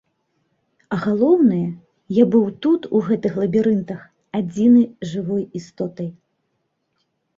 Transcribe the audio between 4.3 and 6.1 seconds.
адзінай жывой істотай.